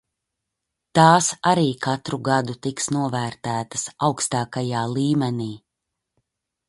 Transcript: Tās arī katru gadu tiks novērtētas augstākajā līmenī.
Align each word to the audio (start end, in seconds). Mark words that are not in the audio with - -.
Tās 0.99 1.27
arī 1.51 1.65
katru 1.83 2.19
gadu 2.29 2.55
tiks 2.67 2.89
novērtētas 2.97 3.85
augstākajā 4.09 4.83
līmenī. 4.99 5.51